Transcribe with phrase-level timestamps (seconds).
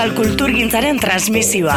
[0.00, 1.74] Euskal Kulturgintzaren transmisioa.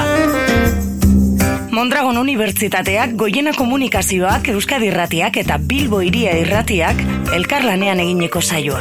[1.75, 7.03] Mondragon Unibertsitateak, Goiena Komunikazioak, Euskadi Irratiak eta Bilbo Iria Irratiak
[7.35, 8.79] elkarlanean egineko saioa.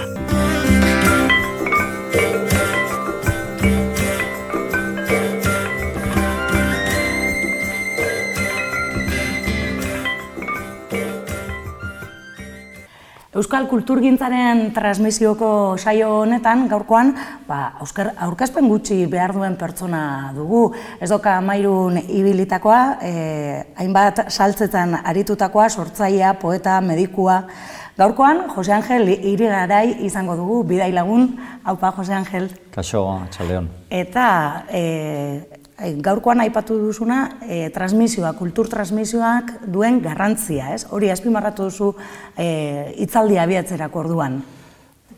[13.32, 17.14] Euskal Kulturgintzaren transmisioko saio honetan, gaurkoan,
[17.48, 20.02] ba, Euskar, aurkazpen gutxi behar duen pertsona
[20.36, 20.66] dugu.
[21.00, 27.46] Ez doka mairun ibilitakoa, eh, hainbat saltzetan aritutakoa, sortzaia, poeta, medikua.
[27.96, 31.30] Gaurkoan, Jose Angel irigarai izango dugu, bidai lagun,
[31.64, 32.50] haupa Jose Angel.
[32.70, 33.70] Kaixo, txaldeon.
[33.88, 34.28] Eta
[34.68, 35.61] Eh,
[36.02, 40.86] gaurkoan aipatu duzuna, e, transmisioa, kultur transmisioak duen garrantzia, ez?
[40.90, 41.92] Hori azpimarratu duzu
[42.36, 44.42] e, itzaldia abiatzerako orduan.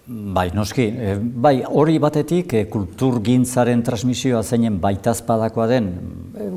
[0.05, 0.85] Bai, noski,
[1.17, 5.89] bai, hori batetik e, kultur gintzaren transmisioa zeinen baitazpadakoa den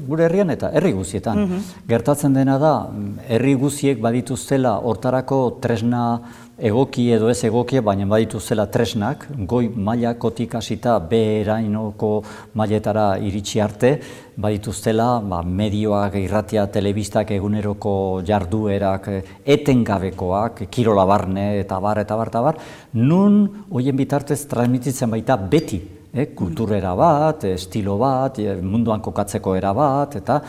[0.07, 1.43] gure herrian eta herri guzietan.
[1.43, 1.63] Mhm.
[1.87, 2.73] Gertatzen dena da,
[3.27, 6.03] herri guziek badituztela hortarako tresna
[6.57, 12.23] egoki edo ez egokia, baina baditu zela tresnak, goi mailakotik hasita beherainoko
[12.57, 13.91] mailetara iritsi arte,
[14.37, 19.09] baditu zela ba, medioak, irratia, telebistak, eguneroko jarduerak,
[19.45, 22.57] etengabekoak, kirola barne, eta bar, eta bar, eta bar,
[22.93, 25.81] nun hoien bitartez transmititzen baita beti,
[26.13, 30.41] eh, kulturera bat, estilo bat, munduan kokatzeko era bat, eta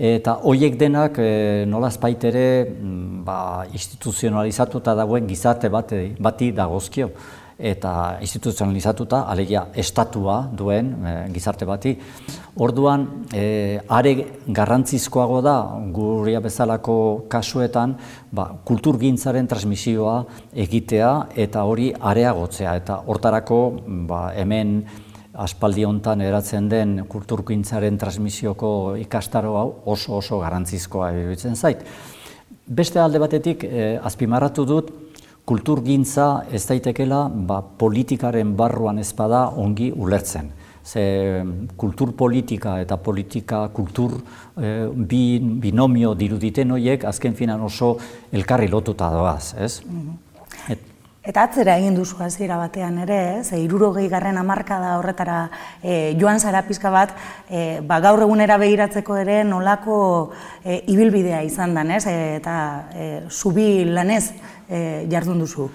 [0.00, 1.90] Eta hoiek denak e, nola
[2.24, 7.10] ere mm, ba, instituzionalizatuta dagoen gizarte bat, bati dagozkio.
[7.60, 7.92] Eta
[8.24, 11.92] instituzionalizatuta, alegia, estatua duen e, gizarte bati.
[12.64, 13.04] Orduan,
[13.36, 14.14] e, are
[14.46, 15.56] garrantzizkoago da,
[15.92, 16.96] guria bezalako
[17.28, 17.98] kasuetan,
[18.32, 20.16] ba, kulturgintzaren transmisioa
[20.64, 21.12] egitea
[21.44, 22.74] eta hori areagotzea.
[22.80, 23.60] Eta hortarako,
[24.08, 24.80] ba, hemen,
[25.40, 31.84] aspaldi hontan eratzen den kulturkintzaren transmisioko ikastaro hau oso oso garrantzizkoa iruditzen zait.
[32.66, 34.90] Beste alde batetik eh, azpimarratu dut
[35.50, 40.52] kulturgintza ez daitekela ba, politikaren barruan ezpada ongi ulertzen.
[40.90, 41.02] Ze
[41.76, 44.14] kultur politika eta politika kultur
[44.56, 44.86] eh,
[45.64, 47.96] binomio diruditen horiek azken finan oso
[48.32, 49.80] elkarri lotuta doaz, ez?
[49.84, 50.29] Mm
[51.20, 55.50] Eta atzera egin duzu hasiera batean ere, ze irurogei garren amarka da horretara
[55.82, 57.12] e, joan zara pizka bat,
[57.50, 59.98] e, ba, gaur egunera begiratzeko ere nolako
[60.64, 62.06] e, ibilbidea izan da, ez?
[62.08, 62.54] eta
[62.94, 64.30] e, zubi lanez
[64.66, 65.68] e, jardun duzu.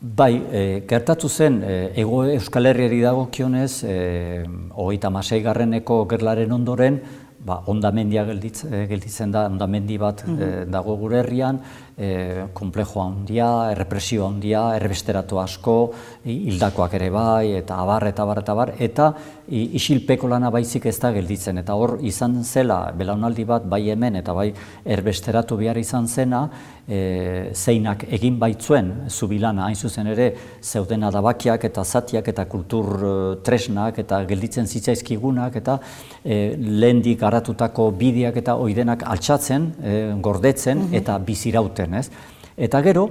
[0.00, 6.54] Bai, e, gertatu zen, e, ego Euskal Herriari dago kionez, e, hogeita masei garreneko gerlaren
[6.54, 7.02] ondoren,
[7.44, 11.58] ba, ondamendia gelditzen da, ondamendi bat mm dago gure herrian,
[12.00, 15.76] e, komplejo handia, errepresio handia, erbesteratu asko,
[16.24, 19.10] hildakoak ere bai, eta abar, eta abar, eta abar, eta
[19.50, 21.60] isilpeko lana baizik ez da gelditzen.
[21.60, 24.48] Eta hor izan zela, belaunaldi bat, bai hemen, eta bai
[24.96, 26.46] erbesteratu behar izan zena,
[26.90, 30.30] e, zeinak egin baitzuen, zubilana, hain zuzen ere,
[30.62, 33.12] zeuden adabakiak eta zatiak eta kultur e,
[33.46, 35.78] tresnak eta gelditzen zitzaizkigunak eta
[36.24, 40.98] e, lehendik garatutako bideak eta oidenak altxatzen, e, gordetzen mhm.
[41.02, 42.08] eta bizirauten ez?
[42.56, 43.08] Eta gero,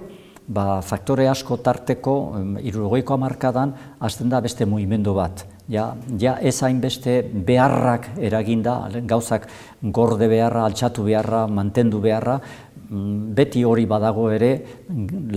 [0.49, 2.15] ba, faktore asko tarteko,
[2.65, 5.45] irurogeiko amarkadan, hasten da beste mugimendu bat.
[5.69, 9.45] Ja, ja ez hainbeste beharrak eraginda, gauzak
[9.83, 12.39] gorde beharra, altxatu beharra, mantendu beharra,
[12.89, 14.51] mm, beti hori badago ere,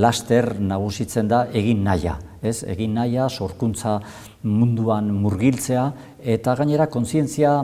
[0.00, 2.16] laster nagusitzen da egin naia.
[2.42, 2.62] Ez?
[2.64, 3.98] Egin naia, sorkuntza
[4.42, 5.90] munduan murgiltzea,
[6.24, 7.58] eta gainera kontzientzia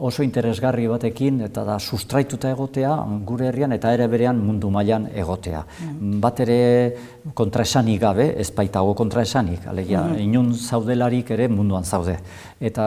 [0.00, 2.92] oso interesgarri batekin eta da sustraituta egotea
[3.26, 5.62] gure herrian eta ere berean mundu mailan egotea.
[5.84, 6.20] Mm.
[6.24, 6.58] Bat ere
[7.36, 12.16] kontraesanik gabe, ez baitago kontraesanik, alegia, mm inun zaudelarik ere munduan zaude.
[12.60, 12.84] Eta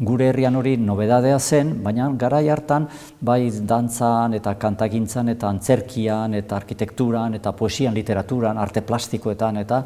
[0.00, 2.88] gure herrian hori nobedadea zen, baina garai hartan
[3.20, 9.82] bai dantzan eta kantagintzan eta antzerkian eta arkitekturan eta poesian literaturan, arte plastikoetan eta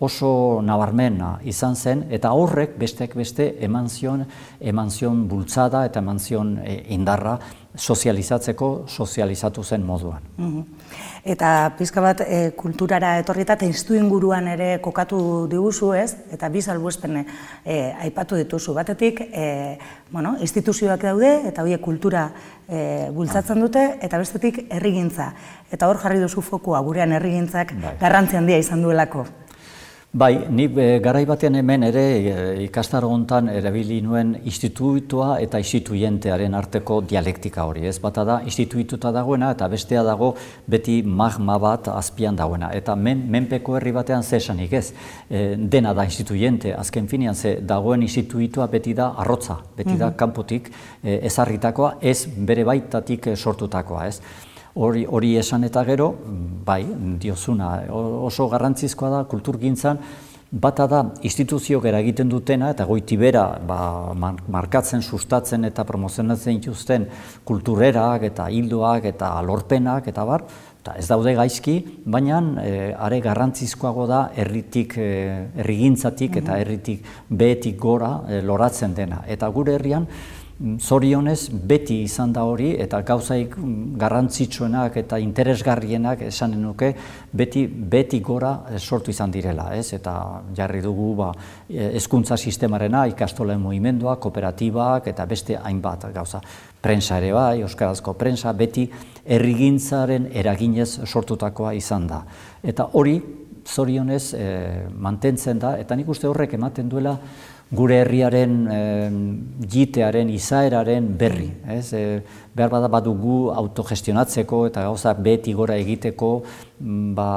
[0.00, 4.24] oso nabarmena izan zen, eta horrek besteak beste eman zion,
[4.60, 7.36] eman zion bultzada eta eman zion e, indarra
[7.76, 10.22] sozializatzeko sozializatu zen moduan.
[10.38, 10.62] Mhm.
[11.24, 16.62] Eta pizka bat e, kulturara etorri eta testu inguruan ere kokatu diguzu ez, eta bi
[16.62, 18.74] salbuespen e, aipatu dituzu.
[18.74, 19.78] Batetik, e,
[20.10, 22.30] bueno, instituzioak daude eta horiek kultura
[22.66, 25.34] e, bultzatzen dute, eta bestetik herrigintza.
[25.70, 27.94] Eta hor jarri duzu fokua gurean herrigintzak bai.
[28.00, 29.26] garrantzi handia izan duelako.
[30.12, 32.32] Bai, ni e, garai batean hemen ere e,
[32.64, 38.00] ikastaro hontan erabili nuen institutua eta instituientearen arteko dialektika hori, ez?
[38.02, 40.32] Bata da instituituta dagoena eta bestea dago
[40.66, 42.72] beti magma bat azpian dagoena.
[42.74, 44.90] Eta men, menpeko herri batean ze esanik, ez?
[45.30, 50.72] E, dena da instituiente, azken finean ze dagoen instituitua beti da arrotza, beti da kanpotik
[51.04, 54.48] e, ezarritakoa, ez bere baitatik sortutakoa, ez?
[54.74, 56.12] Hori, hori esan eta gero,
[56.64, 56.84] bai,
[57.20, 59.98] diozuna, oso garrantzizkoa da kulturgintzan,
[60.50, 64.10] bata da instituzio gara egiten dutena eta goiti bera ba,
[64.50, 67.06] markatzen, sustatzen eta promozionatzen dituzten
[67.46, 70.42] kulturerak eta hildoak eta lorpenak eta bar,
[70.80, 75.08] eta ez daude gaizki, baina e, are garrantzizkoago da herritik, e,
[75.60, 79.22] herrigintzatik eta herritik behetik gora e, loratzen dena.
[79.28, 80.08] Eta gure herrian,
[80.60, 83.54] zorionez beti izan da hori eta gauzaik
[84.00, 86.90] garrantzitsuenak eta interesgarrienak esanen nuke
[87.32, 89.92] beti beti gora sortu izan direla, ez?
[89.96, 90.14] Eta
[90.56, 91.30] jarri dugu ba
[91.68, 96.42] hezkuntza sistemarena, ikastolen mugimendua, kooperatibak eta beste hainbat gauza.
[96.80, 98.88] Prensa ere bai, euskarazko prensa beti
[99.24, 102.24] herrigintzaren eraginez sortutakoa izan da.
[102.62, 103.16] Eta hori
[103.66, 104.44] zorionez e,
[104.92, 107.16] mantentzen da eta nik uste horrek ematen duela
[107.70, 108.54] gure herriaren
[109.70, 111.46] jitearen, izaeraren berri.
[111.70, 111.92] Ez?
[111.94, 112.20] E,
[112.54, 117.28] behar bada badugu autogestionatzeko eta gauza beti gora egiteko mm, ba,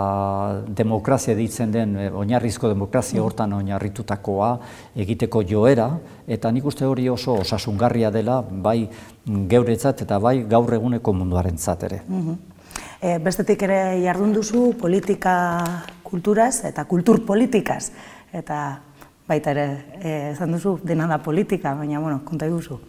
[0.82, 3.26] demokrazia ditzen den, e, oinarrizko demokrazia mm.
[3.26, 4.50] hortan oinarritutakoa
[5.06, 5.92] egiteko joera,
[6.26, 8.88] eta nik uste hori oso osasungarria dela, bai
[9.26, 12.02] geuretzat eta bai gaur eguneko munduaren ere.
[12.08, 12.42] Mm
[13.20, 15.34] bestetik ere jardun duzu politika
[16.08, 17.92] kulturaz eta kultur politikaz,
[18.32, 18.60] eta
[19.28, 19.68] baita ere,
[20.02, 22.80] eh, esan duzu, dena da politika, baina, bueno, konta duzu.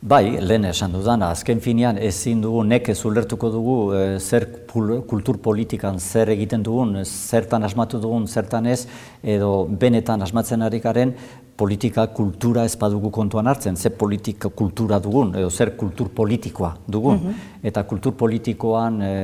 [0.00, 5.98] Bai, lehen esan dudana, azken finean ezin dugu neke zulertuko dugu e, zer kultur politikan
[6.00, 8.86] zer egiten dugun, zertan asmatu dugun, zertan ez,
[9.20, 11.12] edo benetan asmatzen harikaren
[11.60, 17.20] politika kultura ez badugu kontuan hartzen, zer politika kultura dugun, edo zer kultur politikoa dugun.
[17.20, 17.46] Mhm.
[17.68, 19.14] Eta kultur politikoan e,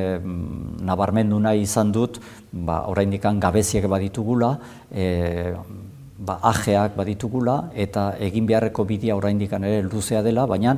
[0.85, 2.21] nabarmendu nahi izan dut,
[2.53, 4.59] ba, oraindik gabeziak baditugula,
[4.93, 5.55] e,
[6.19, 10.77] ba, ajeak baditugula eta egin beharreko bidea oraindik ere luzea dela, baina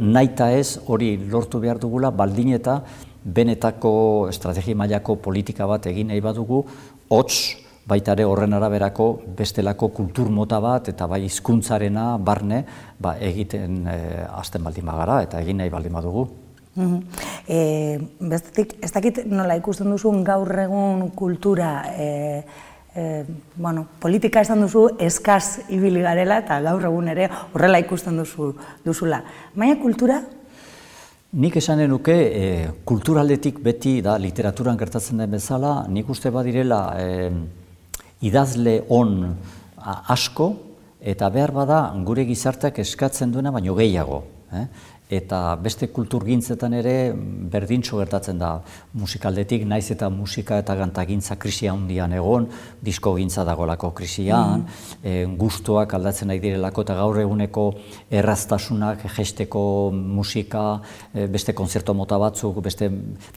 [0.00, 2.82] naita ez hori lortu behar dugula baldin eta
[3.24, 6.64] benetako estrategi mailako politika bat egin nahi badugu,
[7.08, 7.56] hots
[7.88, 12.64] baita ere horren araberako bestelako kultur mota bat eta bai hizkuntzarena barne
[13.00, 13.96] ba, egiten e,
[14.28, 16.28] hasten baldin bagara eta egin nahi baldin badugu.
[16.76, 17.02] Mm
[18.28, 22.42] bestetik, ez dakit nola ikusten duzun gaur egun kultura e,
[22.94, 23.24] e,
[23.56, 28.52] bueno, politika esan duzu eskaz ibili garela eta gaur egun ere horrela ikusten duzu
[28.84, 29.22] duzula.
[29.54, 30.22] Baina kultura
[31.28, 32.44] Nik esan nuke e,
[32.88, 37.28] kulturaldetik beti da literaturan gertatzen den bezala, nik uste badirela e,
[38.24, 39.34] idazle on
[39.84, 40.48] asko
[41.00, 44.22] eta behar bada gure gizarteak eskatzen duena baino gehiago.
[44.56, 44.64] Eh?
[45.08, 46.94] Eta beste kulturgintzetan ere
[47.48, 48.50] berdintxo gertatzen da
[49.00, 52.48] musikaldetik, naiz eta musika eta gantagintza krisia handian egon,
[52.84, 54.98] disko gintza dagolako krisian, mm.
[55.02, 57.64] e, gustuak aldatzen nahi direlako eta gaur eguneko
[58.20, 59.62] erraztasunak, gesteko
[59.94, 60.66] musika,
[61.14, 62.90] e, beste konzerto mota batzuk, beste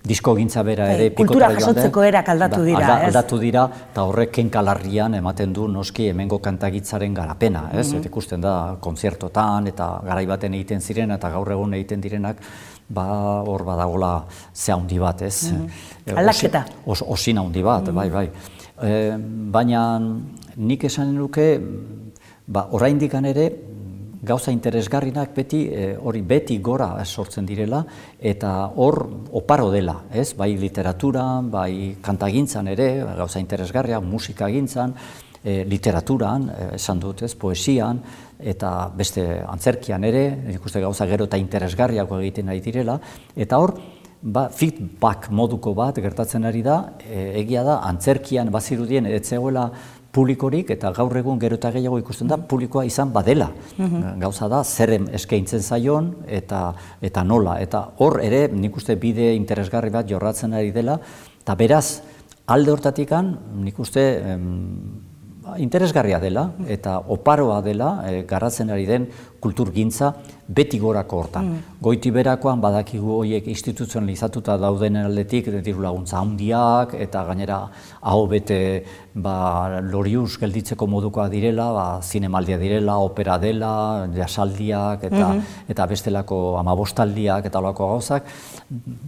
[0.03, 1.07] disko gintza bera ere.
[1.07, 3.07] Hey, kultura jasotzeko erak aldatu ba, dira, alda?
[3.13, 3.63] Aldatu dira,
[3.93, 7.87] eta horrek kenkalarrian ematen du noski hemengo kantagitzaren garapena, ez?
[7.87, 8.05] Mm -hmm.
[8.11, 12.41] ikusten da konzertotan eta garaibaten egiten ziren eta gaur egun egiten direnak,
[12.89, 13.05] ba
[13.47, 15.51] hor badagola ze handi bat, ez?
[15.51, 16.17] Mm -hmm.
[16.17, 16.65] Aldaketa.
[16.85, 18.29] Os, osin handi bat, bai, bai.
[18.83, 19.17] E,
[19.51, 19.99] baina
[20.55, 21.61] nik esan nuke,
[22.47, 23.51] ba, oraindik ere,
[24.21, 25.69] gauza interesgarrinak beti
[26.03, 27.85] hori beti gora sortzen direla
[28.19, 30.33] eta hor oparo dela, ez?
[30.37, 34.93] Bai literatura, bai kantagintzan ere, gauza interesgarria, musikagintzan,
[35.43, 38.01] e, literaturan, esan dut, ez, poesian,
[38.41, 42.99] eta beste antzerkian ere, ikuste gauza gero eta interesgarriako egiten nahi direla,
[43.35, 43.75] eta hor,
[44.21, 49.69] ba, feedback moduko bat gertatzen ari da, e, egia da, antzerkian bazirudien etzegoela
[50.11, 53.49] publikorik eta gaur egun gero eta gehiago ikusten da publikoa izan badela.
[53.77, 54.19] Mhm.
[54.19, 57.59] Gauza da, zerren eskaintzen zaion eta eta nola.
[57.61, 60.99] Eta hor ere, nik uste bide interesgarri bat jorratzen ari dela,
[61.41, 62.01] eta beraz,
[62.47, 64.03] alde hortatikan, nik uste,
[65.57, 69.07] interesgarria dela eta oparoa dela e, garatzen ari den
[69.41, 70.13] kulturgintza
[70.47, 71.47] beti gorako hortan.
[71.47, 71.77] Mm.
[71.81, 77.61] Goiti berakoan badakigu horiek instituzionalizatuta dauden aldetik diru laguntza handiak eta gainera
[78.01, 78.59] hau bete
[79.13, 85.71] ba, lorius gelditzeko modukoa direla, ba, zinemaldia direla, opera dela, jasaldiak eta, mm-hmm.
[85.73, 88.29] eta bestelako amabostaldiak eta olako gauzak.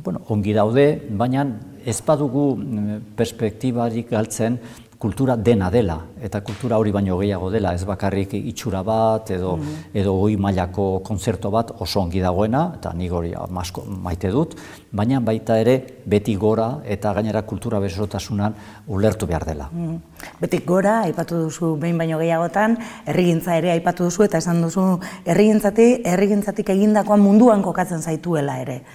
[0.04, 1.46] Bueno, ongi daude, baina
[1.86, 4.60] ez badugu mm, perspektibarik galtzen
[5.04, 9.58] kultura dena dela, eta kultura hori baino gehiago dela, ez bakarrik itxura bat, edo,
[9.92, 14.56] edo goi mailako konzerto bat oso ongi dagoena, eta nik hori masko maite dut,
[14.96, 15.76] baina baita ere
[16.08, 18.56] beti gora eta gainera kultura besotasunan
[18.96, 19.68] ulertu behar dela.
[19.74, 20.00] Mm.
[20.40, 24.88] Betik gora, aipatu duzu behin baino gehiagotan, herrigintza ere aipatu duzu, eta esan duzu
[25.26, 28.86] herrigintzatik, herrigintzatik egindakoan munduan kokatzen zaituela ere.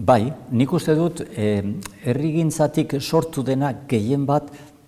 [0.00, 1.60] Bai, nik uste dut, eh,
[2.08, 4.46] errigintzatik sortu dena gehien bat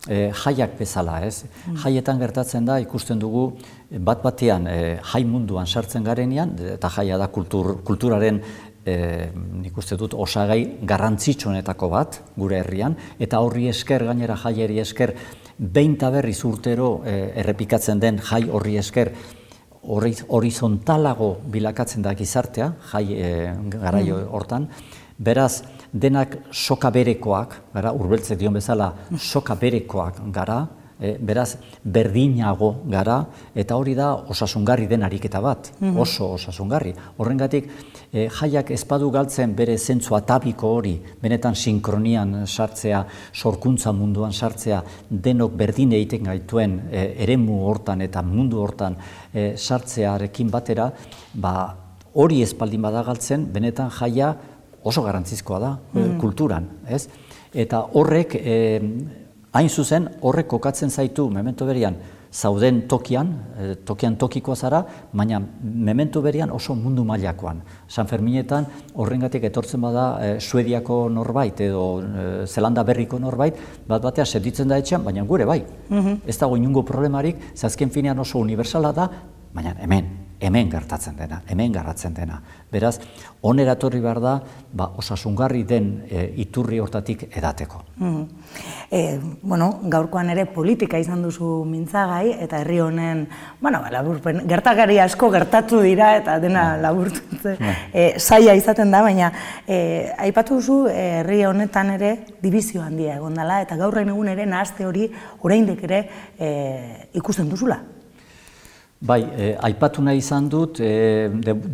[0.08, 1.44] eh, jaiak bezala, ez?
[1.66, 1.76] Mm.
[1.84, 3.52] Jaietan gertatzen da, ikusten dugu,
[3.90, 8.40] bat batean eh, jai munduan sartzen garenean, eta jaia da kultur, kulturaren
[8.84, 15.14] eh, nik uste dut osagai garrantzitsuenetako bat gure herrian, eta horri esker, gainera jaieri esker,
[15.58, 19.12] behin berriz urtero eh, errepikatzen den jai horri esker,
[19.82, 24.28] horizontalago bilakatzen da gizartea, jai eh, garaio mm.
[24.30, 24.68] hortan,
[25.22, 30.62] Beraz, denak soka berekoak, gara, urbeltzek dion bezala, soka berekoak gara,
[31.02, 33.18] e, beraz, berdinago gara,
[33.54, 35.98] eta hori da osasungarri den ariketa bat, mhm.
[36.00, 36.94] oso osasungarri.
[37.18, 37.68] Horrengatik,
[38.12, 45.58] e, jaiak ezpadu galtzen bere zentzua tabiko hori, benetan sinkronian sartzea, sorkuntza munduan sartzea, denok
[45.58, 48.96] berdin egiten gaituen e, eremu hortan eta mundu hortan
[49.32, 50.88] e, sartzearekin batera,
[51.34, 51.54] ba,
[52.14, 54.34] hori ezpaldin badagaltzen, benetan jaia
[54.84, 56.16] oso garrantzizkoa da mm.
[56.20, 57.06] kulturan, ez?
[57.52, 58.80] Eta horrek, eh,
[59.52, 61.98] hain zuzen, horrek kokatzen zaitu, memento berian,
[62.32, 64.80] zauden tokian, eh, tokian tokikoa zara,
[65.12, 67.60] baina memento berian oso mundu mailakoan.
[67.88, 74.24] San Ferminetan horrengatik etortzen bada eh, Suediako norbait edo eh, Zelanda berriko norbait, bat batea
[74.24, 75.62] seditzen da etxean, baina gure bai.
[75.90, 79.08] Mm Ez dago inungo problemarik, zazken finean oso universala da,
[79.52, 80.08] baina hemen,
[80.42, 82.40] hemen gertatzen dena, hemen garratzen dena.
[82.72, 82.96] Beraz,
[83.46, 84.34] onera etorri behar da,
[84.72, 87.84] ba, osasungarri den e, iturri hortatik edateko.
[88.02, 93.22] Mm e, bueno, gaurkoan ere politika izan duzu mintzagai, eta herri honen,
[93.60, 96.82] bueno, laburpen, gertakari asko gertatu dira, eta dena mm.
[96.84, 97.72] laburtutze, mm.
[97.94, 99.32] e, saia izaten da, baina
[99.64, 99.78] e,
[100.26, 105.08] aipatu duzu herri honetan ere dibizio handia egon dela, eta gaurren egun ere nahazte hori
[105.40, 106.04] oraindik ere
[106.36, 106.52] e,
[107.16, 107.80] ikusten duzula.
[109.02, 111.28] Bai, eh, aipatu nahi izan dut, eh,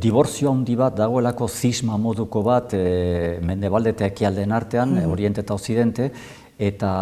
[0.05, 5.11] diborzio handi bat dagoelako zisma moduko bat eh, mendebalde eta ekialden artean, mm.
[5.13, 6.07] oriente eta occidente,
[6.59, 6.93] eta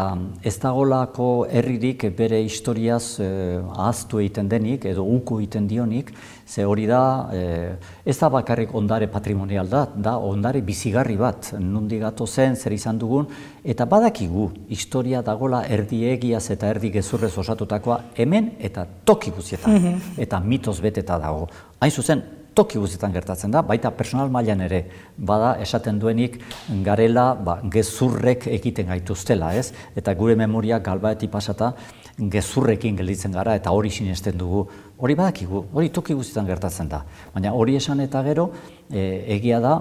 [0.45, 6.13] ez dagolako herririk bere historiaz eh, ahaztu egiten denik, edo uku egiten dionik,
[6.47, 11.99] Ze hori da, eh, ez da bakarrik ondare patrimonial da, da ondare bizigarri bat, nundi
[11.99, 13.27] gato zen, zer izan dugun,
[13.65, 20.21] eta badakigu, historia dagola erdi egiaz eta erdi gezurrez osatutakoa hemen eta toki guzietan, mhm.
[20.23, 21.49] eta mitos beteta dago.
[21.81, 22.23] Hain zuzen,
[22.57, 24.83] toki guzietan gertatzen da, baita personal mailan ere,
[25.17, 26.41] bada esaten duenik
[26.87, 29.73] garela ba, gezurrek egiten gaituztela, ez?
[29.97, 31.75] Eta gure memoria galbaeti pasata
[32.17, 37.03] gezurrekin gelditzen gara eta hori sinesten dugu Hori badakigu, hori toki guztietan gertatzen da.
[37.35, 38.47] Baina hori esan eta gero,
[38.89, 39.03] e,
[39.35, 39.75] egia da,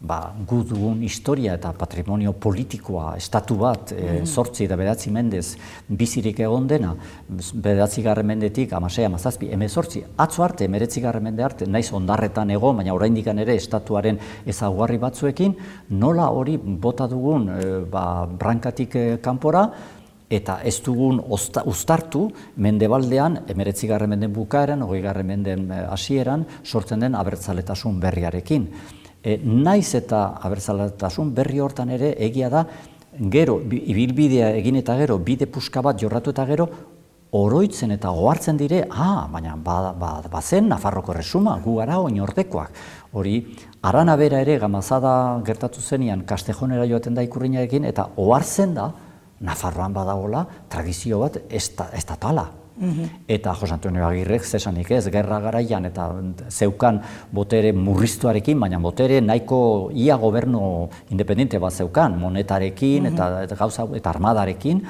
[0.00, 5.56] ba, gu dugun historia eta patrimonio politikoa, estatu bat, e, sortzi eta bedatzi mendez,
[5.88, 6.92] bizirik egon dena,
[7.54, 12.54] bedatzi garren mendetik, amasei, amazazpi, eme sortzi, atzo arte, emeretzi garren mende arte, naiz ondarretan
[12.54, 15.56] egon, baina oraindikan ere estatuaren ezaguarri batzuekin,
[15.90, 18.04] nola hori bota dugun e, ba,
[18.38, 19.66] brankatik e, kanpora,
[20.28, 22.26] eta ez dugun uztartu
[22.60, 28.68] mendebaldean, emeretzi garren menden bukaeran, hogei garren menden eh, hasieran sortzen den abertzaletasun berriarekin.
[29.28, 32.62] E, naiz eta abertzaletasun berri hortan ere egia da,
[33.34, 36.68] gero, ibilbidea egin eta gero, bide puska bat jorratu eta gero,
[37.36, 42.70] oroitzen eta gohartzen dire, ah, baina ba, ba, ba Nafarroko resuma, gu gara oin ordekoak.
[43.12, 43.44] Hori,
[43.82, 48.92] arana bera ere gamazada gertatu zenian kastejonera joaten da ikurriñarekin, eta ohartzen da,
[49.40, 52.48] Nafarroan badagola tradizio bat estatala.
[52.78, 53.08] Mm -hmm.
[53.28, 56.14] Eta Jos Antonio Agirrek zesanik ez, gerra garaian eta
[56.48, 57.00] zeukan
[57.32, 63.86] botere murriztuarekin, baina botere nahiko ia gobernu independente bat zeukan, monetarekin mm eta, eta gauza
[63.94, 64.82] eta armadarekin,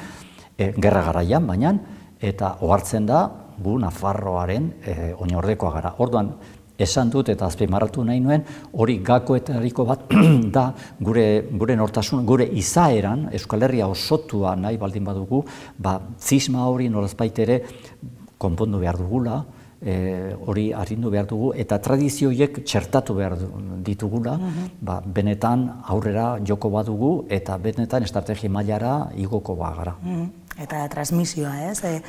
[0.58, 1.74] e, gerra garaian, baina
[2.20, 5.94] eta ohartzen da gu Nafarroaren e, oinordekoa gara.
[5.98, 6.32] Orduan,
[6.78, 8.44] esan dut eta azpimarratu nahi nuen,
[8.78, 10.06] hori gakoetariko bat
[10.56, 10.68] da
[11.00, 15.42] gure, gure nortasun, gure izaeran, Euskal Herria osotua nahi baldin badugu,
[15.78, 17.62] ba, zisma hori nolazpait ere
[18.38, 19.40] konpondu behar dugula,
[19.82, 19.94] e,
[20.46, 23.34] hori arrindu behar dugu, eta tradizioiek txertatu behar
[23.86, 24.74] ditugula, mhm.
[24.80, 29.98] ba, benetan aurrera joko badugu, eta benetan estrategi mailara igoko bagara.
[30.04, 31.78] Mhm eta transmisioa, ez?
[31.86, 32.02] E,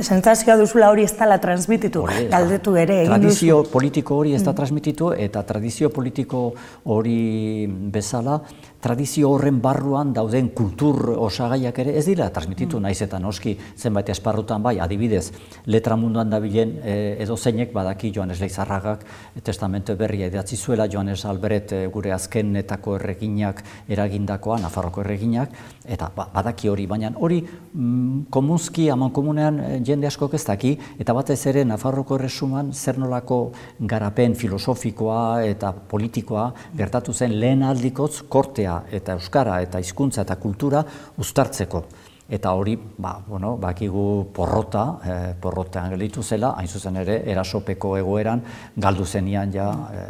[0.00, 3.02] Sentzazioa duzula hori ez dela transmititu, galdetu ere.
[3.08, 4.58] Tradizio politiko hori ez da mm.
[4.62, 6.46] transmititu, eta tradizio politiko
[6.84, 8.40] hori bezala,
[8.80, 12.82] tradizio horren barruan dauden kultur osagaiak ere ez dira transmititu mm.
[12.86, 14.78] naiz eta noski zenbait esparrutan bai.
[14.80, 15.30] Adibidez
[15.66, 19.04] letra munduan dabilen e, edo zeinek badaki Joanes Leizarragak
[19.44, 20.88] testamentu berria idatzi zuela.
[20.88, 25.52] Joanes Albert e, gure azkenetako erreginak eragindakoa Nafarroko erreginak
[25.84, 26.88] eta ba, badaki hori.
[26.88, 30.76] Baina hori mm, komunski aman komunean jende asko ez daki.
[30.98, 33.42] Eta batez ere Nafarroko erresuman zer nolako
[33.80, 40.84] garapen filosofikoa eta politikoa gertatu zen lehen aldikotz kortea eta euskara eta hizkuntza eta kultura
[41.18, 41.84] uztartzeko.
[42.30, 48.44] Eta hori, ba, bueno, bakigu porrota, e, porrotean gelditu zela, hain zuzen ere, erasopeko egoeran
[48.76, 50.04] galdu zenian ja, e,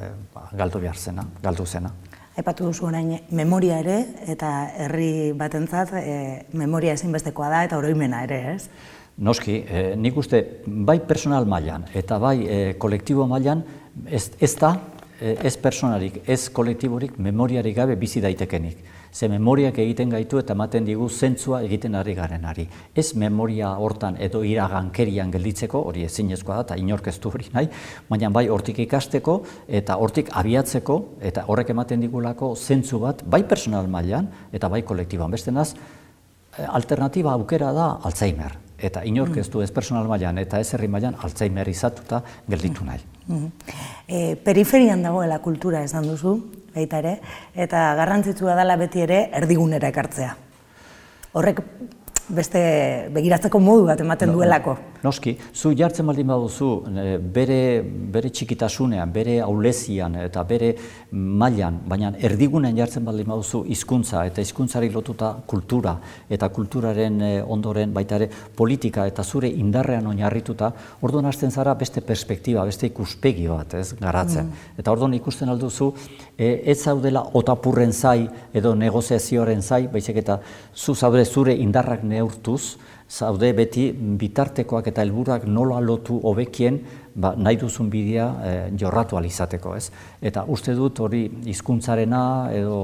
[0.52, 1.94] galdu behar zena, galdu zena.
[2.36, 3.96] Aipatu duzu orain memoria ere,
[4.28, 4.52] eta
[4.84, 6.16] herri batentzat e,
[6.52, 8.68] memoria ezinbestekoa da, eta oroimena ere, ez?
[9.20, 13.64] Noski, e, nik uste, bai personal mailan eta bai e, kolektibo mailan
[14.06, 14.70] ez, ez da,
[15.20, 18.78] ez personarik, ez kolektiborik, memoriarik gabe bizi daitekenik.
[19.12, 22.66] Ze memoriak egiten gaitu eta ematen digu zentzua egiten ari garenari.
[22.94, 27.68] Ez memoria hortan edo iragankerian gelditzeko, hori ezinezkoa da, eta inorkeztu hori nahi,
[28.08, 29.36] baina bai hortik ikasteko
[29.68, 35.30] eta hortik abiatzeko, eta horrek ematen digulako zentzu bat, bai personal mailan eta bai kolektiboan.
[35.30, 35.74] Beste naz,
[36.56, 40.88] eh, alternatiba aukera da Alzheimer eta inork ez du ez personal mailan eta ez herri
[40.88, 43.00] mailan Alzheimer izatuta gelditu nahi.
[44.08, 46.36] E, periferian dagoela kultura esan duzu,
[46.74, 47.16] baita ere,
[47.54, 50.34] eta garrantzitsua dela beti ere erdigunera ekartzea.
[51.32, 51.62] Horrek
[52.34, 52.60] beste
[53.14, 54.76] begiratzeko modu bat ematen duelako.
[55.02, 57.60] Noski, zu jartzen baldin baduzu eh, bere,
[58.12, 60.74] bere txikitasunean, bere aulezian eta bere
[61.12, 65.94] mailan, baina erdigunean jartzen baldin baduzu hizkuntza eta hizkuntzari lotuta kultura
[66.28, 72.04] eta kulturaren eh, ondoren baita ere politika eta zure indarrean oinarrituta, orduan hasten zara beste
[72.04, 74.50] perspektiba, beste ikuspegi bat, ez, garatzen.
[74.50, 74.80] Mm.
[74.82, 75.92] Eta orduan ikusten alduzu,
[76.40, 80.38] ez zaudela otapurren zai edo negoziazioaren zai, baizik eta
[80.74, 82.76] zu zaude zure indarrak neurtuz,
[83.10, 86.76] zaude beti bitartekoak eta helburuak nola lotu hobekien
[87.14, 89.90] ba, nahi duzun bidea e, jorratu alizateko, ez?
[90.22, 92.22] Eta uste dut hori hizkuntzarena
[92.54, 92.78] edo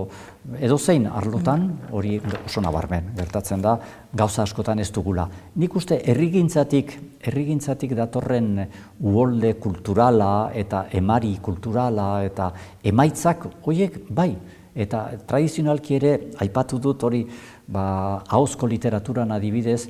[0.63, 3.77] edo zein arlotan hori oso nabarmen gertatzen da
[4.15, 5.29] gauza askotan ez dugula.
[5.63, 8.53] Nik uste herrigintzatik herrigintzatik datorren
[9.01, 14.33] uholde kulturala eta emari kulturala eta emaitzak hoiek bai
[14.77, 16.13] eta tradizionalki ere
[16.45, 17.23] aipatu dut hori
[17.67, 19.89] ba ahozko literaturan adibidez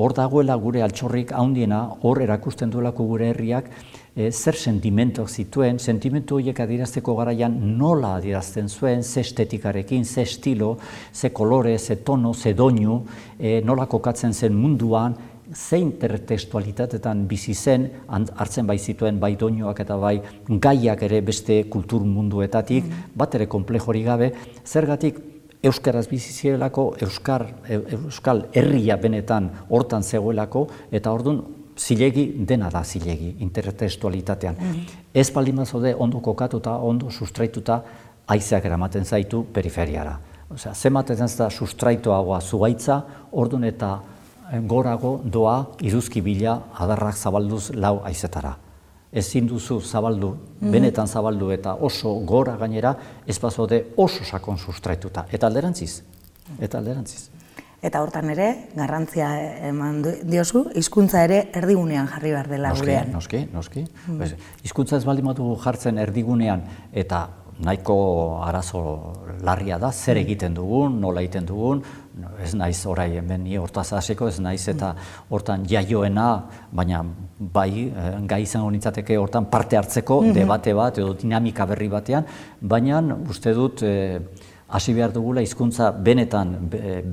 [0.00, 3.66] hor dagoela gure altxorrik haundiena, hor erakusten duelako gure herriak,
[4.16, 10.78] e, zer sentimentok zituen, sentimentu horiek adirazteko garaian nola adirazten zuen, ze estetikarekin, ze estilo,
[11.12, 13.02] ze kolore, ze tono, ze doinu,
[13.38, 15.16] e, nola kokatzen zen munduan,
[15.52, 22.06] ze intertextualitatetan bizi zen, hartzen bai zituen bai doinuak eta bai gaiak ere beste kultur
[22.06, 23.12] munduetatik, mm.
[23.14, 24.32] bat ere komplejori gabe,
[24.64, 25.20] zergatik
[25.62, 31.42] euskaraz bizi zirelako, euskar, euskal herria benetan hortan zegoelako, eta ordun
[31.78, 34.56] zilegi dena da zilegi, intertextualitatean.
[34.60, 37.80] Mm Ez baldin mazode ondo kokatuta, ondo sustraituta,
[38.28, 40.12] aizeak eramaten zaitu periferiara.
[40.54, 43.98] Osea, zematen da sustraitoagoa zugaitza, ordun eta
[44.66, 48.56] gorago doa iruzki bila adarrak zabalduz lau aizetara
[49.12, 50.70] ezin duzu zabaldu, mhm.
[50.70, 52.94] benetan zabaldu eta oso gora gainera,
[53.26, 55.26] ez bazode oso sakon sustraituta.
[55.30, 56.02] Eta alderantziz,
[56.60, 57.28] eta alderantziz.
[57.80, 58.46] Eta hortan ere,
[58.76, 59.30] garrantzia
[59.70, 63.12] eman diozu, hizkuntza ere erdigunean jarri behar dela noski, gurean.
[63.14, 63.84] Noski, noski.
[64.06, 64.50] Mm.
[64.68, 65.30] Hizkuntza ez baldin
[65.64, 67.22] jartzen erdigunean eta
[67.64, 67.96] nahiko
[68.44, 68.82] arazo
[69.44, 70.26] larria da, zer mm.
[70.26, 71.80] egiten dugun, nola egiten dugun,
[72.42, 74.94] ez naiz orai hemen ni hortaz hasiko, ez naiz eta
[75.30, 76.28] hortan jaioena,
[76.72, 77.04] baina
[77.38, 82.26] bai eh, gai izango nitzateke hortan parte hartzeko mm debate bat edo dinamika berri batean,
[82.60, 84.20] baina uste dut eh,
[84.70, 86.54] hasi behar dugula hizkuntza benetan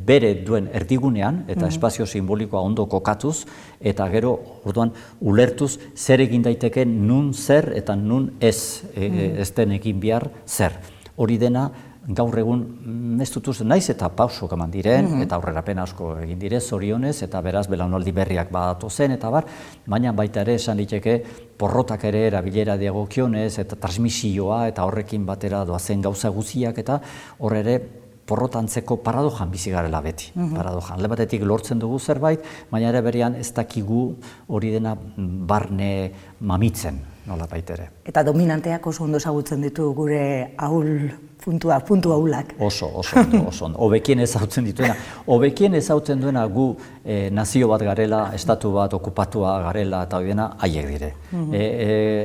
[0.06, 3.46] bere duen erdigunean eta mm espazio simbolikoa ondo kokatuz
[3.82, 9.72] eta gero orduan ulertuz zer egin daiteke nun zer eta nun ez e, ez den
[9.72, 10.78] egin behar zer.
[11.18, 11.72] Hori dena
[12.08, 15.24] gaur egun ez dut naiz eta pauso eman diren, mm -hmm.
[15.24, 19.46] eta aurrerapen asko egin dire zorionez, eta beraz belaunaldi berriak badatu zen, eta bar,
[19.86, 21.24] baina baita ere esan diteke
[21.58, 27.02] porrotak ere erabilera diagokionez, eta transmisioa, eta horrekin batera doazen gauza guziak, eta
[27.40, 27.80] horre ere
[28.26, 30.32] porrotantzeko paradojan bizi garela beti.
[30.36, 30.56] Mm -hmm.
[30.56, 31.02] Paradojan.
[31.02, 32.40] Le batetik lortzen dugu zerbait,
[32.72, 34.16] baina ere berian ez dakigu
[34.48, 37.17] hori dena barne mamitzen.
[37.28, 37.90] Nola baitere.
[38.08, 41.10] Eta dominanteak oso ondo ezagutzen ditu gure ahul
[41.44, 42.56] puntua, puntu ahulak.
[42.60, 43.80] Oso, oso, ondo, oso, ondo.
[43.86, 44.96] Obekien ezautzen dituena.
[45.28, 46.66] Obekien ezautzen duena gu
[47.06, 51.14] e, nazio bat garela, estatu bat okupatua garela eta dena haiek dire.
[51.32, 51.56] Mm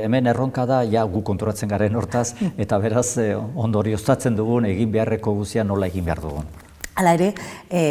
[0.03, 2.33] hemen erronka da, ja gu konturatzen garen hortaz,
[2.65, 6.62] eta beraz e, ondorioztatzen dugun egin beharreko guzia nola egin behar dugun.
[6.93, 7.31] Hala ere,
[7.73, 7.81] e,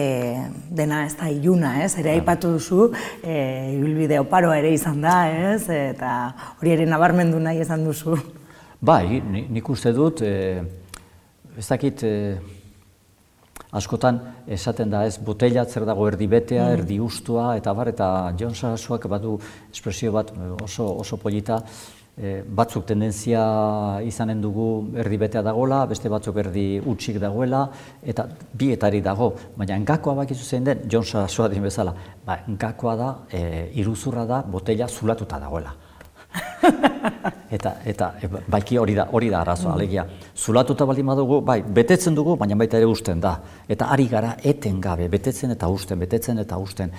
[0.71, 1.97] dena ez da iluna, ez?
[1.99, 3.35] Ere aipatu duzu, e,
[3.75, 5.67] ibilbide oparoa ere izan da, ez?
[5.75, 6.13] Eta
[6.61, 8.15] hori ere nabarmendu nahi izan duzu.
[8.79, 10.63] Bai, nik uste dut, e,
[11.59, 12.39] ez dakit, e,
[13.73, 16.79] askotan esaten da ez, botella zer dago erdi betea, mm.
[16.79, 18.07] erdi ustua, eta bar, eta
[18.39, 19.35] John Sarasuak badu
[19.73, 20.31] espresio bat
[20.63, 21.59] oso, oso polita,
[22.17, 23.43] e, batzuk tendentzia
[24.07, 24.67] izanen dugu
[25.03, 27.65] erdi betea dagoela, beste batzuk erdi utxik dagoela,
[28.03, 28.27] eta
[28.59, 31.95] bietari dago, baina engakoa bakizu zein den, John Sarasua din bezala,
[32.27, 35.75] ba, engakoa da, e, iruzurra da, botella zulatuta dagoela.
[37.57, 39.75] eta eta e, baiki hori da hori da arazoa mm.
[39.75, 40.05] alegia.
[40.37, 43.35] Zulatuta baldin badugu bai betetzen dugu baina baita ere usten da.
[43.69, 46.93] Eta ari gara etengabe betetzen eta usten betetzen eta usten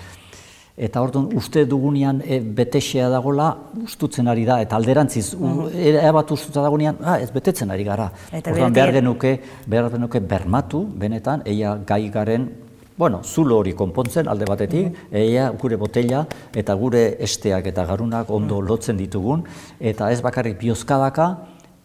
[0.76, 3.52] eta orduan uste dugunean e, betexea dagola
[3.84, 6.12] ustutzen ari da eta alderantziz mm -hmm.
[6.12, 8.10] bat ustutzen dagonean ah, ez betetzen ari gara.
[8.32, 12.50] orduan behar genuke, behar genuke bermatu benetan eia gai garen
[12.96, 18.30] Bueno, zulo hori konpontzen alde batetik, mm eia gure botella eta gure esteak eta garunak
[18.30, 18.68] ondo mhm.
[18.68, 19.42] lotzen ditugun,
[19.80, 21.26] eta ez bakarrik biozkadaka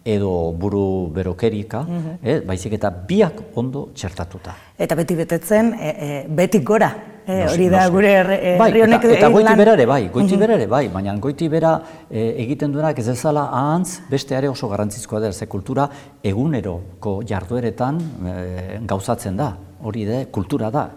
[0.06, 4.56] edo buru berokerika, mm eh, baizik eta biak ondo txertatuta.
[4.78, 6.94] Eta beti betetzen, e, e, betik gora,
[7.30, 10.56] Eh, hori da gure herri bai, honek eta, eta goiti bera ere bai, goiti bera
[10.58, 11.76] ere bai, baina goiti bera
[12.10, 15.86] e, egiten duenak ez ezala ahantz beste are oso garrantzizkoa da, ze kultura
[16.26, 18.34] eguneroko jardueretan e,
[18.90, 19.52] gauzatzen da,
[19.86, 20.88] hori da, kultura da.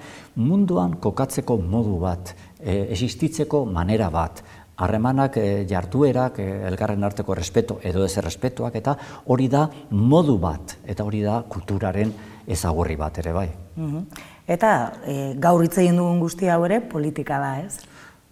[0.40, 4.40] Munduan kokatzeko modu bat, e, existitzeko manera bat,
[4.80, 8.96] harremanak e, jarduerak, e, elgarren arteko respeto edo ez errespetuak, eta
[9.28, 12.16] hori da modu bat, eta hori da kulturaren
[12.48, 13.50] ezagurri bat ere bai.
[14.50, 17.78] Eta e, gaur hitz egin dugun guzti hau ere politika da, ez?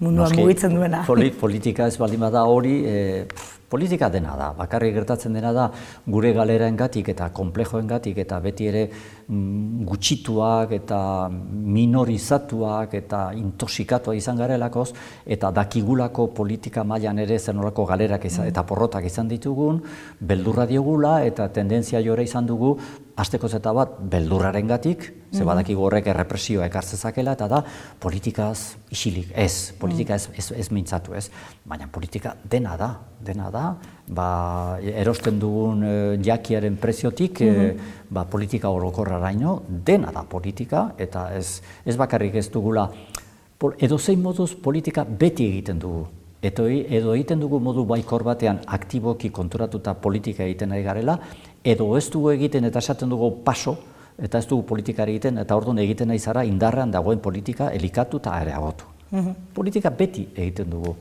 [0.00, 1.04] Munduan mugitzen duena.
[1.06, 3.26] politika ez baldin bada hori, e,
[3.70, 5.68] politika dena da, bakarrik gertatzen dena da
[6.06, 14.88] gure galeraengatik eta konplejoengatik eta beti ere mm, gutxituak eta minorizatuak eta intoxikatua izan garelakoz
[15.24, 18.54] eta dakigulako politika mailan ere zenolako galerak izan, mm.
[18.54, 19.82] eta porrotak izan ditugun,
[20.20, 22.76] beldurra diogula eta tendentzia jore izan dugu
[23.20, 25.46] Azteko zeta bat, beldurraren gatik, ze mhm.
[25.50, 27.60] badakigu horrek errepresioa ekartzezakela, eta da,
[28.00, 31.26] politikaz isilik, ez, politika ez, ez, ez mintzatu, ez.
[31.68, 33.59] Baina politika dena da, dena da,
[34.10, 34.28] ba,
[34.82, 35.94] erosten dugun e,
[36.24, 42.48] jakiaren preziotik, mm ba, politika orokorra raino, dena da politika, eta ez, ez bakarrik ez
[42.50, 42.88] dugula,
[43.78, 46.08] edo zein moduz politika beti egiten dugu.
[46.42, 51.18] Eto, edo egiten dugu modu baikor batean aktiboki konturatuta politika egiten nahi garela,
[51.62, 53.76] edo ez dugu egiten eta esaten dugu paso,
[54.18, 58.34] eta ez dugu politikari egiten, eta orduan egiten nahi zara indarrean dagoen politika elikatu eta
[58.40, 58.88] areagotu.
[59.10, 60.96] Mm Politika beti egiten dugu,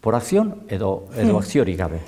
[0.00, 1.38] por akzion edo, edo mm.
[1.40, 2.00] akziorik gabe.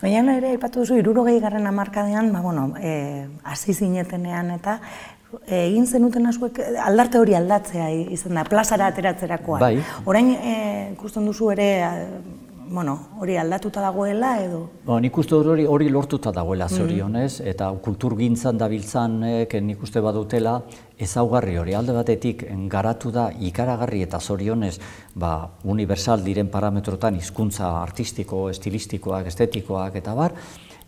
[0.00, 3.26] Baina ere, ipatu duzu, irurogei garren amarkadean, ba, bueno, e,
[3.56, 4.78] zinetenean eta
[5.46, 9.58] e, egin zenuten azuek aldarte hori aldatzea izan da, plazara ateratzerakoa.
[9.60, 9.74] Bai.
[10.06, 10.54] Orain, e,
[10.94, 11.68] ikusten duzu ere,
[12.72, 14.62] bueno, hori aldatuta dagoela edo?
[14.86, 16.78] Ba, nik uste hori, hori lortuta dagoela mm.
[16.78, 19.20] zorionez, eta kultur gintzan dabiltzan
[19.68, 20.62] nik uste badutela
[21.02, 24.78] ezaugarri hori alde batetik garatu da ikaragarri eta zorionez
[25.14, 30.36] ba, universal diren parametrotan hizkuntza artistiko, estilistikoak, estetikoak eta bar,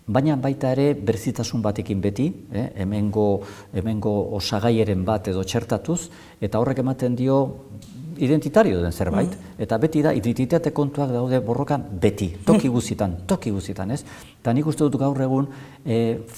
[0.07, 3.40] baina baita ere berzitasun batekin beti, eh, hemengo,
[3.72, 6.00] hemengo osagaieren bat edo txertatuz,
[6.40, 7.38] eta horrek ematen dio
[8.18, 9.57] identitario den zerbait, mm.
[9.64, 12.72] eta beti da, identitate kontuak daude borrokan beti, toki mm.
[12.72, 14.05] guzitan, toki guzitan, ez?
[14.40, 15.48] Eta nik uste dut gaur egun,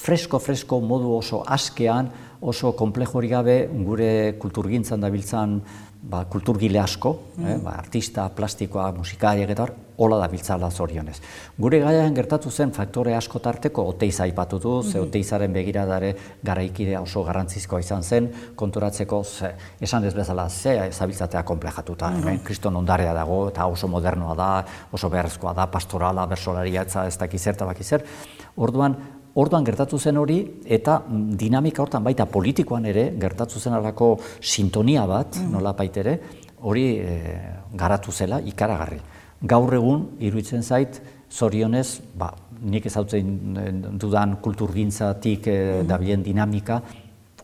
[0.06, 2.08] fresko-fresko eh, modu oso askean,
[2.40, 5.60] oso komplejori gabe, gure kulturgintzan dabiltzan
[6.06, 7.64] ba, kulturgile asko, eh, mm.
[7.64, 11.16] ba, artista, plastikoa, musikariak eta hola da biltzala zorionez.
[11.56, 15.08] Gure gaian gertatu zen faktore asko tarteko oteiza ipatu du, ze mm-hmm.
[15.08, 16.12] oteizaren begiradare
[16.44, 22.42] garaikidea oso garrantzizkoa izan zen, konturatzeko, ze, esan ez bezala, ze zabiltzatea komplejatuta, mm -hmm.
[22.44, 27.66] kriston ondarea dago, eta oso modernoa da, oso beharrezkoa da, pastorala, bersolaria, ez dakizer, eta
[27.66, 28.04] bakizer.
[28.56, 28.96] Orduan,
[29.36, 35.04] Orduan gertatu zen hori eta mm, dinamika hortan baita politikoan ere gertatu zen alako sintonia
[35.06, 35.52] bat, mm.
[35.52, 36.16] nola baitere,
[36.64, 37.16] hori e,
[37.76, 39.00] garatu zela ikaragarri.
[39.44, 42.30] Gaur egun, iruditzen zait, zorionez, ba,
[42.62, 46.80] nik ezautzen eh, dudan kulturgintzatik e, dabilen dinamika,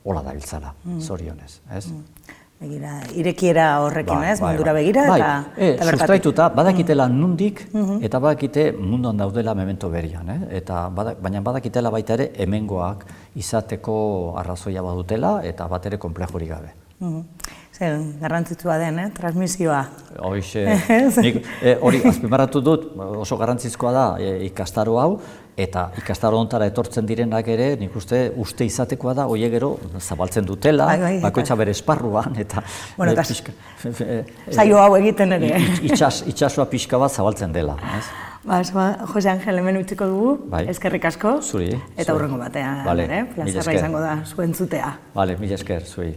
[0.05, 1.01] hola dabiltzala, mm.
[1.01, 1.53] zorionez.
[1.69, 1.87] Ez?
[1.93, 2.39] Mm.
[2.63, 4.83] Begira, irekiera horrekin, Bai, ez, bai, mundura bai.
[4.83, 7.65] begira, bai, eta, e, eta sustraituta, badakitela nundik,
[8.01, 10.39] eta badakite munduan daudela memento berian, eh?
[10.61, 13.05] eta bada, baina badakitela baita ere hemengoak
[13.43, 13.97] izateko
[14.43, 16.73] arrazoia badutela, eta bat ere konplejurik gabe.
[17.03, 17.51] Mhm.
[17.73, 19.07] Zer, garrantzitsua den, eh?
[19.17, 19.81] transmisioa.
[20.29, 20.63] Hoxe,
[21.25, 22.91] nik e, hori azpimarratu dut,
[23.25, 25.17] oso garrantzizkoa da e, ikastaro hau,
[25.57, 30.87] eta ikastaro hontara etortzen direnak ere, nik uste uste izatekoa da, hoie gero zabaltzen dutela,
[30.87, 32.63] Bai, bai, bakoitza bere esparruan, eta
[32.97, 33.53] Bueno, e, eta pixka-
[33.85, 35.53] e, e, Saio hau egiten ere.
[35.83, 37.77] itxas, itxasua pixka bat zabaltzen dela.
[37.99, 38.05] Ez?
[38.45, 40.65] Ba, ba, Jose Angel hemen utziko dugu, Bai.
[40.73, 41.37] eskerrik asko.
[41.43, 42.17] Zuri, Eta zuri.
[42.17, 43.25] hurrengo batean, Vale, eh?
[43.37, 44.97] plazarra izango da zuen zutea.
[45.15, 46.17] Vale, mila esker, zuei.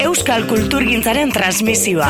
[0.00, 2.08] Euskal Kulturgintzaren transmisioa.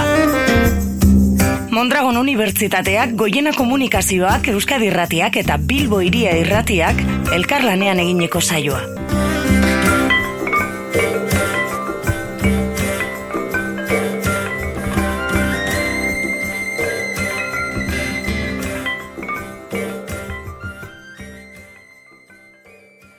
[1.85, 7.03] Mondragon Unibertsitateak, Goiena Komunikazioak, Euskadi Irratiak eta Bilbo Hiria Irratiak
[7.37, 8.81] elkarlanean egineko saioa.